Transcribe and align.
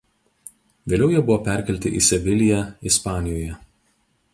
Vėliau 0.93 1.11
jie 1.11 1.21
buvo 1.27 1.37
perkelti 1.49 1.93
į 2.01 2.03
Seviliją 2.09 2.65
Ispanijoje. 2.93 3.63